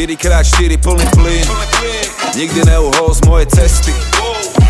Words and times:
4x4 0.00 0.80
plný 0.80 1.06
plyn. 1.16 1.46
Nikdy 2.36 2.60
neuhol 2.64 3.12
z 3.12 3.20
mojej 3.28 3.46
cesty. 3.52 3.92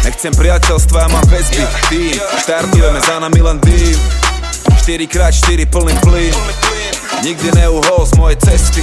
Nechcem 0.02 0.34
priateľstva, 0.34 1.10
mám 1.10 1.26
väzby. 1.30 1.62
Tým, 1.90 2.18
štartujeme 2.42 2.98
za 3.02 3.22
nami 3.22 3.40
len 3.42 3.58
dým 3.62 3.98
4x4 4.82 5.70
plný 5.70 5.94
plyn. 6.02 6.34
Nikdy 7.22 7.48
neuhol 7.58 8.02
z 8.06 8.12
mojej 8.18 8.38
cesty. 8.42 8.82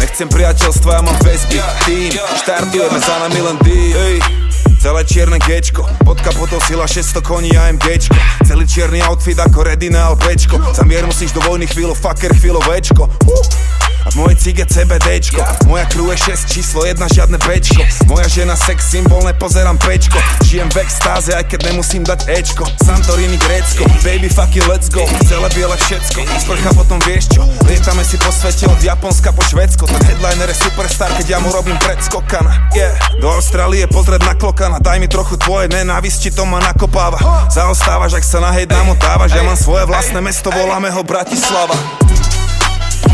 Nechcem 0.00 0.28
priateľstva, 0.28 1.04
mám 1.04 1.18
väzby. 1.20 1.58
Tým, 1.88 2.16
štartujeme 2.44 2.98
za 3.00 3.16
nami 3.28 3.40
len 3.44 3.56
dým 3.64 4.37
Celé 4.78 5.02
čierne 5.02 5.42
gečko, 5.42 5.82
pod 6.06 6.22
kapotou 6.22 6.62
sila 6.62 6.86
600 6.86 7.18
koní 7.20 7.50
AMGčko 7.58 8.14
Celý 8.46 8.62
čierny 8.62 9.02
outfit 9.02 9.38
ako 9.38 9.66
Redina 9.66 10.14
LPčko 10.14 10.70
Za 10.70 10.86
mier 10.86 11.02
musíš 11.02 11.34
do 11.34 11.42
vojny 11.42 11.66
chvíľu, 11.66 11.98
fucker 11.98 12.30
chvíľu 12.38 12.62
večko 12.62 13.10
uh. 13.10 13.77
A 14.08 14.16
v 14.16 14.24
mojej 14.24 14.40
cige 14.40 14.64
CBDčko 14.64 15.44
Moja 15.68 15.84
crew 15.84 16.08
je 16.08 16.32
6 16.32 16.48
číslo 16.48 16.80
1, 16.80 16.96
žiadne 17.12 17.36
bečko 17.44 17.84
Moja 18.08 18.24
žena 18.24 18.56
sex 18.56 18.88
symbol, 18.88 19.20
nepozerám 19.20 19.76
pečko 19.76 20.16
Žijem 20.48 20.64
v 20.72 20.80
extáze, 20.80 21.36
aj 21.36 21.44
keď 21.44 21.68
nemusím 21.68 22.08
dať 22.08 22.24
Ečko. 22.32 22.64
Santorini, 22.80 23.36
Grécko, 23.36 23.84
baby 24.00 24.32
fucking 24.32 24.64
let's 24.64 24.88
go. 24.88 25.04
Celé 25.28 25.44
biele 25.52 25.76
všetko, 25.76 26.24
sprcha 26.40 26.72
potom 26.72 26.96
vieš 27.04 27.36
čo? 27.36 27.44
Lietame 27.68 28.00
si 28.00 28.16
po 28.16 28.32
svete 28.32 28.64
od 28.64 28.80
Japonska 28.80 29.28
po 29.28 29.44
Švedsko 29.44 29.84
Ten 29.84 30.00
headliner 30.08 30.48
je 30.48 30.56
superstar, 30.56 31.12
keď 31.12 31.36
ja 31.36 31.38
mu 31.44 31.52
robím 31.52 31.76
predskokana 31.76 32.72
Yeah, 32.72 32.96
do 33.20 33.28
Austrálie 33.28 33.84
pozrieť 33.92 34.24
na 34.24 34.32
klokana. 34.40 34.80
Daj 34.80 35.04
mi 35.04 35.08
trochu 35.12 35.36
tvoje 35.36 35.68
nenávisti, 35.68 36.32
to 36.32 36.48
ma 36.48 36.64
nakopáva. 36.64 37.20
Zaostávaš, 37.52 38.16
ak 38.16 38.24
sa 38.24 38.40
na 38.40 38.56
hejt 38.56 38.72
namotávaš 38.72 39.36
Ja 39.36 39.44
mám 39.44 39.60
svoje 39.60 39.84
vlastné 39.84 40.24
mesto, 40.24 40.48
voláme 40.48 40.88
ho 40.88 41.04
Bratislava 41.04 42.07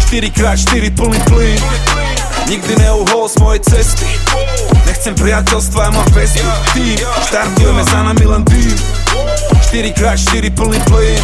4x4 0.05 0.93
plný 0.93 1.21
plyn. 1.25 1.61
Nikdy 2.45 2.77
neuhol 2.77 3.25
z 3.25 3.37
mojej 3.41 3.61
cesty. 3.65 4.05
Nechcem 4.85 5.17
priateľstva, 5.17 5.81
ja 5.89 5.91
mám 5.97 6.09
väzby 6.13 6.45
Tým, 6.77 6.99
štartujeme 7.25 7.83
za 7.89 8.01
nami 8.05 8.25
len 8.29 8.43
tým 8.45 8.77
4x4 9.73 10.45
plný 10.53 10.79
plyn. 10.85 11.23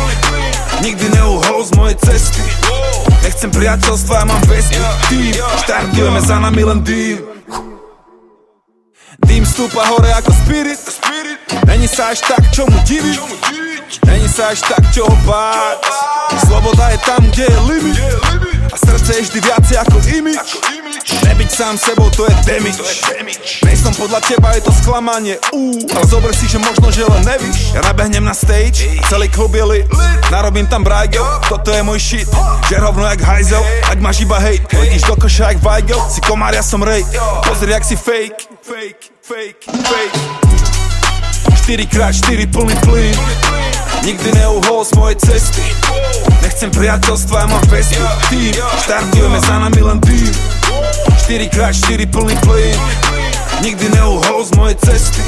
Nikdy 0.80 1.06
neuhol 1.12 1.60
z 1.60 1.70
mojej 1.76 1.96
cesty. 2.00 2.40
Nechcem 3.20 3.52
priateľstva, 3.52 4.14
ja 4.16 4.24
mám 4.24 4.42
väzby 4.48 4.80
Tým, 5.12 5.32
štartujeme 5.66 6.20
za 6.24 6.36
nami 6.40 6.62
len 6.64 6.80
dým 6.80 7.20
Dým 9.28 9.44
stúpa 9.44 9.84
hore 9.92 10.08
ako 10.16 10.32
spirit. 10.32 10.80
Není 11.68 11.84
sa 11.84 12.16
až 12.16 12.24
tak, 12.24 12.42
čo 12.48 12.64
mu 12.64 12.78
diviť. 12.88 13.20
Není 14.08 14.28
sa 14.30 14.56
až 14.56 14.64
tak, 14.64 14.82
čo 14.94 15.04
ho 15.04 15.16
báť 15.26 15.82
Sloboda 16.46 16.94
je 16.94 16.98
tam, 17.02 17.22
kde 17.26 17.44
je 17.50 17.58
limit 17.66 17.98
A 18.70 18.76
srdce 18.78 19.10
je 19.18 19.22
vždy 19.26 19.38
viacej 19.42 19.76
ako 19.82 19.98
imič 20.14 20.48
Nebyť 21.26 21.50
sám 21.50 21.74
sebou, 21.78 22.06
to 22.10 22.26
je 22.26 22.34
damage. 22.46 22.78
Nejsom 23.66 23.94
podľa 23.98 24.20
teba, 24.22 24.54
je 24.54 24.62
to 24.62 24.72
sklamanie. 24.72 25.42
Ú, 25.50 25.74
ale 25.90 26.06
zober 26.06 26.30
si, 26.30 26.46
že 26.46 26.62
možno, 26.62 26.86
že 26.94 27.02
len 27.02 27.26
nevíš. 27.26 27.74
Ja 27.74 27.82
nabehnem 27.82 28.22
na 28.22 28.34
stage, 28.34 28.86
celý 29.10 29.26
klub 29.26 29.54
je 29.54 29.64
lit. 29.64 29.86
Narobím 30.30 30.70
tam 30.70 30.86
brajgel, 30.86 31.24
toto 31.50 31.74
je 31.74 31.82
môj 31.82 31.98
shit. 31.98 32.28
Že 32.70 32.78
rovno 32.78 33.06
jak 33.10 33.20
hajzel, 33.26 33.62
ak 33.91 33.98
máš 33.98 34.22
iba 34.22 34.38
hate. 34.38 34.70
Hodíš 34.70 35.02
do 35.02 35.14
koša 35.18 35.50
jak 35.50 35.58
Weigel, 35.64 35.98
si 36.06 36.20
komár, 36.22 36.54
ja 36.54 36.62
som 36.62 36.82
rej 36.82 37.02
Pozri, 37.42 37.74
jak 37.74 37.84
si 37.84 37.96
fake, 37.98 38.46
fake, 38.62 39.04
fake, 39.25 39.62
fake. 39.66 40.16
4x4 41.66 42.50
plný 42.50 42.75
plyn 42.87 43.14
Nikdy 44.00 44.33
neuhol 44.33 44.84
z 44.84 44.93
mojej 44.97 45.16
cesty. 45.21 45.65
Nechcem 46.41 46.72
priateľstva, 46.72 47.37
ja 47.44 47.47
mám 47.53 47.65
väzby 47.69 48.00
Tým, 48.33 48.53
štartujeme 48.56 49.38
za 49.44 49.56
nami 49.61 49.81
len 49.81 49.99
tým 50.00 50.33
4x4 51.28 52.00
plný 52.09 52.34
plyn. 52.41 52.78
Nikdy 53.61 53.87
neuhol 53.93 54.41
z 54.41 54.50
mojej 54.56 54.77
cesty. 54.81 55.25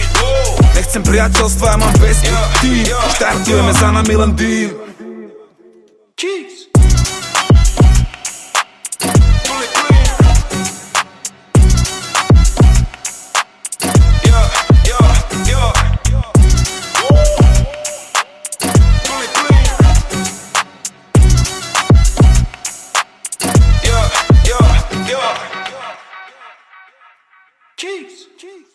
Nechcem 0.72 1.05
priateľstva, 1.05 1.66
ja 1.69 1.77
mám 1.77 1.94
väzby 2.00 2.33
Tým, 2.65 2.84
štartujeme 3.16 3.72
za 3.77 3.88
nami 3.93 4.15
len 4.16 4.33
tým 4.37 4.69
Cheese 6.16 6.51
Cheese. 27.82 28.28
Cheese. 28.38 28.72